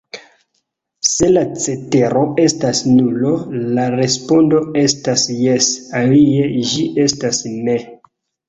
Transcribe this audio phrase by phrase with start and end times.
[1.09, 3.33] Se la cetero estas nulo,
[3.77, 5.71] la respondo estas 'jes';
[6.03, 7.79] alie, ĝi estas 'ne'.